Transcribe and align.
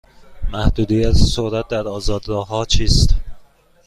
محدودیت 0.51 1.11
سرعت 1.13 1.67
در 1.67 1.87
آزاد 1.87 2.29
راه 2.29 2.47
ها 2.47 2.65
چیست؟ 2.65 3.15